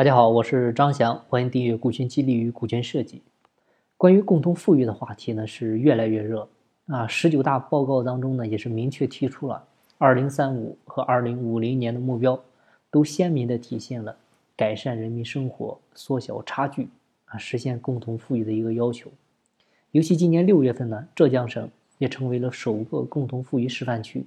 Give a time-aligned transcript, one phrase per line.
[0.00, 3.18] 大家好，我是张翔，欢迎订阅《股权激励与股权设计》。
[3.98, 6.48] 关于共同富裕的话题呢，是越来越热
[6.86, 7.06] 啊。
[7.06, 9.62] 十九大报告当中呢，也是明确提出了
[9.98, 12.42] 二零三五和二零五零年的目标，
[12.90, 14.16] 都鲜明的体现了
[14.56, 16.88] 改善人民生活、缩小差距
[17.26, 19.10] 啊，实现共同富裕的一个要求。
[19.90, 24.24] 尤其今年六月份呢，浙江省也成为了首个共同富裕示范区。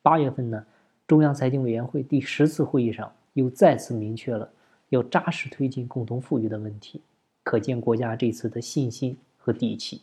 [0.00, 0.64] 八月份呢，
[1.08, 4.48] 中央财经委员会第十次会议上又再次明确了
[4.88, 7.00] 要扎实推进共同富裕的问题。
[7.42, 10.02] 可见国家这次的信心和底气。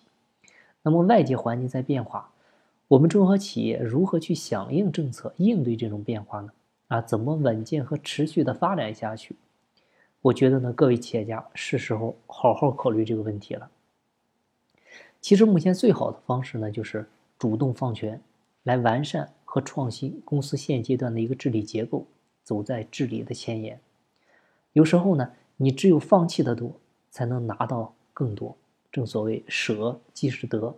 [0.82, 2.32] 那么外界环境在变化，
[2.88, 6.52] 我们中小企业如何去响应政策，应对这种变化呢？
[6.88, 9.36] 啊，怎么稳健和持续的发展下去？
[10.22, 13.70] 我觉得呢，各位企业家是时候好好考虑这个问题了。
[15.22, 17.08] 其实目前最好的方式呢，就是
[17.38, 18.20] 主动放权，
[18.63, 22.05] 来完善和创新公司现阶段的一个治理结构，
[22.44, 23.80] 走在治理的前沿。
[24.76, 26.80] 有时候呢，你只有放弃的多。
[27.16, 28.58] 才能拿到更多。
[28.91, 30.76] 正所谓舍即是得。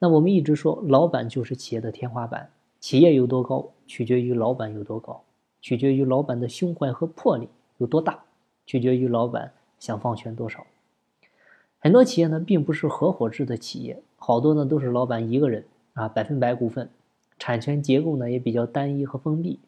[0.00, 2.50] 那我们一直说，老板就是企业的天花板。
[2.80, 5.22] 企业有多高，取决于老板有多高，
[5.60, 8.24] 取决于老板的胸怀和魄力有多大，
[8.66, 10.66] 取决于老板想放权多少。
[11.78, 16.90] 很多企业呢，并不是合伙制的企业，好多呢都是老板一个人啊，百分百股份，
[17.38, 19.60] 产权结构呢也比较单一和封闭，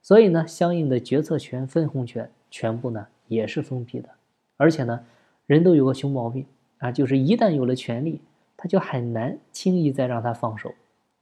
[0.00, 4.08] 所以呢，相应的决策权、分红权全部呢也是封闭的，
[4.56, 5.04] 而且呢。
[5.48, 6.46] 人都有个熊毛病
[6.78, 8.20] 啊，就是一旦有了权利，
[8.56, 10.72] 他就很难轻易再让他放手。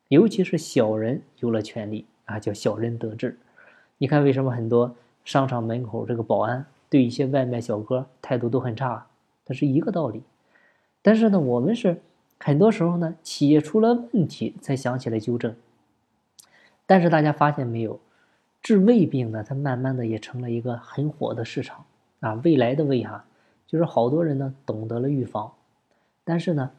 [0.09, 3.39] 尤其是小人有了权利啊，叫小人得志。
[3.97, 9.07] 你看为什么很多商场门口这个保安对一些外卖小哥态度都很差？
[9.45, 10.23] 它是一个道理。
[11.03, 11.97] 但是呢，我们是
[12.39, 15.57] 很多时候呢，企业出了问题才想起来纠正。
[16.87, 17.99] 但是大家发现没有，
[18.63, 21.85] 治胃病呢，它慢慢的也成了一个很火的市场
[22.21, 23.25] 啊，未来的胃哈。
[23.67, 25.53] 就是好多人呢懂得了预防，
[26.25, 26.71] 但是呢，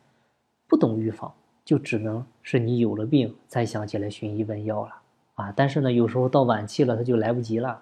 [0.68, 4.92] 不懂预防，就只能是你有了病才想起来寻医问药了
[5.36, 5.54] 啊！
[5.56, 7.82] 但是呢，有时候到晚期了，他就来不及了。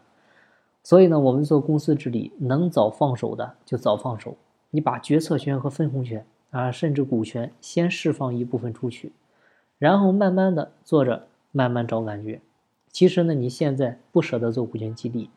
[0.83, 4.37] 所以呢，我们做公司治理，能早放手的就早放手。
[4.69, 9.11] 你把决策权和分红权啊，甚至股权先释放一部分出去，
[9.79, 12.39] 然后慢慢的做着，慢慢找感觉。
[12.89, 15.29] 其实呢，你现在不舍得做股权激励，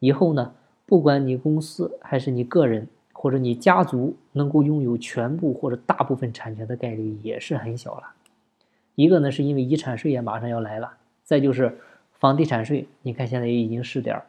[0.00, 0.54] 以后呢，
[0.86, 2.88] 不管你公司还是你个人。
[3.16, 8.02] 或者你家族能够拥有全部或者大部分产权的概率也是很小了。
[8.96, 10.88] 一个呢，是因为遗产税也马上要来了；
[11.22, 11.78] 再就是
[12.12, 14.20] 房地产税，你看现在也已经是点，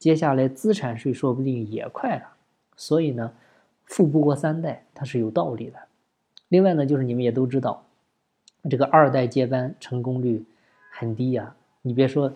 [0.00, 2.24] 接下来资产税说不定也快了。
[2.74, 3.30] 所以呢，
[3.84, 5.78] 富不过三代，它是有道理的。
[6.48, 7.84] 另外呢，就是你们也都知道，
[8.68, 10.44] 这个二代接班成功率
[10.90, 11.54] 很低呀。
[11.82, 12.32] 你别说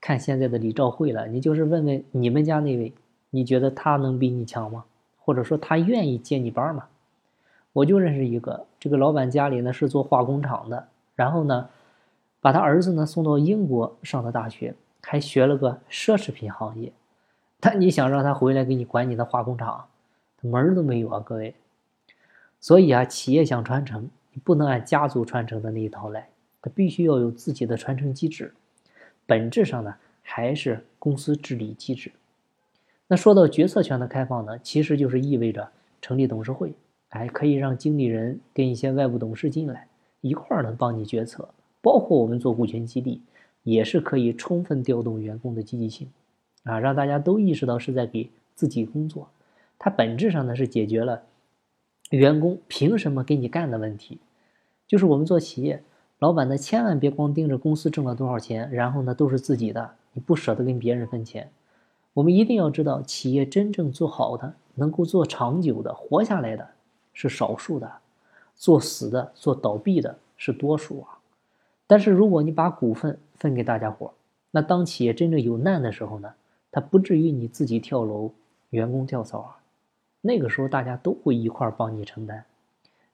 [0.00, 2.92] 看现在的李兆会了，你就是问问你们家那位，
[3.30, 4.84] 你觉得他能比你强吗？
[5.18, 6.86] 或者说他愿意接你班吗？
[7.72, 11.68] 我就认识一个，这个老板家里呢是做化工厂的，然后呢，
[12.40, 16.92] 把他儿子呢送到英国上的大学，还学了个奢侈品行业。
[17.58, 19.86] 但你想让他回来给你管你的化工厂，
[20.42, 21.54] 门儿都没有啊，各位。
[22.60, 26.28] 所以啊，企业想传承，你不能按家族传承的那一套来，
[26.60, 28.54] 他必须要有自己的传承机制。
[29.26, 32.12] 本质上呢，还是公司治理机制。
[33.06, 35.70] 那说到决策权的开放呢，其实就是意味着
[36.00, 36.72] 成立董事会，
[37.10, 39.86] 哎，可以让经理人跟一些外部董事进来
[40.20, 41.48] 一块儿呢帮你决策，
[41.82, 43.20] 包括我们做股权激励，
[43.62, 46.08] 也是可以充分调动员工的积极性，
[46.64, 49.28] 啊，让大家都意识到是在给自己工作，
[49.78, 51.22] 它本质上呢是解决了
[52.10, 54.18] 员工凭什么给你干的问题，
[54.86, 55.82] 就是我们做企业，
[56.18, 61.50] 老板呢千万别光盯着公司挣了多少钱，然后呢都是自己的，你不舍得跟别人分钱。
[62.14, 66.68] 我们一定要知道，企业真正做好的、能够做长久的、活下来的，
[67.12, 67.88] 是少数的；
[68.54, 71.18] 做死的、做倒闭的是多数啊。
[71.86, 74.12] 但是，如果你把股份分给大家伙，
[74.52, 76.32] 那当企业真正有难的时候呢，
[76.70, 78.30] 它不至于你自己跳楼，
[78.70, 79.58] 员工跳槽啊。
[80.20, 82.44] 那个时候，大家都会一块儿帮你承担。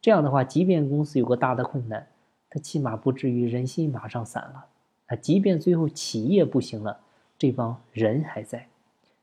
[0.03, 2.07] 这样的话，即便公司有个大的困难，
[2.51, 4.67] 他起码不至于人心马上散了
[5.07, 5.17] 啊。
[5.17, 7.01] 即便最后企业不行了，
[7.39, 8.67] 这帮人还在。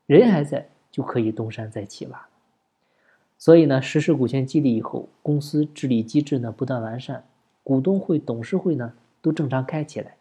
[0.06, 2.26] 人还在，就可以东山再起了。
[3.36, 7.24] 所以呢，实施股权激励以后，公司治理机制呢不断完善，
[7.62, 10.16] 股东会、董事会呢都正常开起来。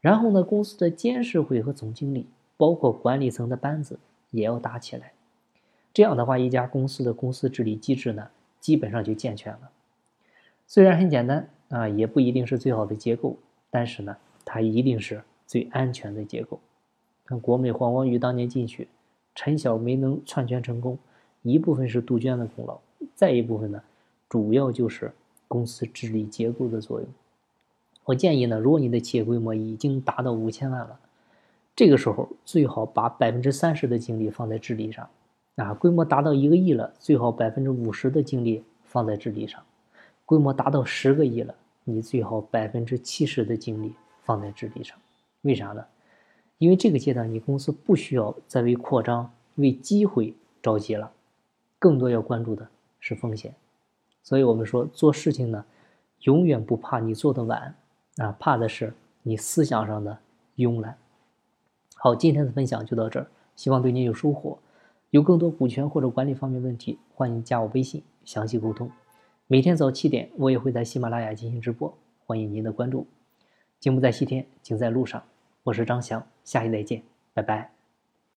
[0.00, 4.00] 然后呢，公司的监事会和总经理，包括管理层的班子
[4.32, 5.12] 也要打起来。
[5.94, 8.28] 这样的话，一家公司的公司治理机制呢，
[8.58, 9.70] 基本上就健全了。
[10.66, 13.36] 虽然很简单啊，也不一定是最好的结构，
[13.70, 16.60] 但是呢，它一定是最安全的结构。
[17.24, 18.86] 看国美黄光裕当年进去。
[19.34, 20.98] 陈晓没能篡权成功，
[21.40, 22.78] 一部分是杜鹃的功劳，
[23.14, 23.82] 再一部分呢，
[24.28, 25.10] 主要就是
[25.48, 27.08] 公司治理结构的作用。
[28.04, 31.00] 我建议呢，如果你的企业规模已经达到五千万了，
[31.74, 35.08] 这个时候最好把百分之三十的精力放在治理上。
[35.56, 39.62] 啊，规模达到一个亿了，最好百分之五十的精力放在治理上；
[40.26, 41.54] 规模达到十个亿了，
[41.84, 44.98] 你最好百分之七十的精力放在治理上。
[45.42, 45.84] 为啥呢？
[46.58, 51.10] 因为这个阶段你公司不需要再为扩张、为机会着急了，
[51.78, 52.68] 更多要关注的
[53.00, 53.52] 是风险。
[54.22, 55.64] 所以我们说做事情呢，
[56.20, 57.74] 永远不怕你做的晚，
[58.18, 58.94] 啊，怕的是
[59.24, 60.16] 你思想上的
[60.56, 60.96] 慵懒。
[61.96, 63.26] 好，今天的分享就到这儿，
[63.56, 64.56] 希望对您有收获。
[65.10, 68.88] 有更多股权或者管理方面问题，欢迎加我微信详细沟通。
[69.52, 71.94] 每天早七点，我也会在喜马拉雅进行直播，
[72.24, 73.06] 欢迎您的关注。
[73.78, 75.22] 金不在西天，景在路上。
[75.64, 77.02] 我是张翔，下期再见，
[77.34, 77.71] 拜拜。